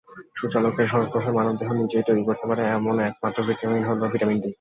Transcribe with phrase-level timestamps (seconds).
[0.37, 4.49] সূর্যালোকের সংস্পর্শে মানবদেহ নিজেই তৈরি করতে পারে এমন একমাত্র ভিটামিন হলো ভিটামিন-ডি।